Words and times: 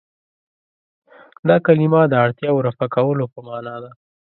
دا 1.47 1.55
کلمه 1.65 2.01
د 2.07 2.13
اړتیاوو 2.23 2.63
رفع 2.67 2.85
کولو 2.95 3.25
په 3.33 3.39
معنا 3.47 3.75
ده. 3.83 3.91